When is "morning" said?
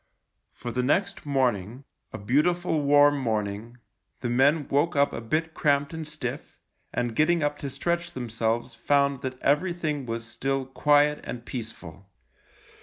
1.27-1.83, 3.19-3.77